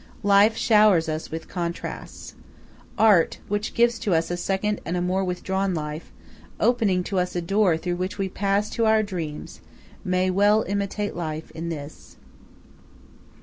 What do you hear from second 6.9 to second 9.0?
to us a door through which we pass to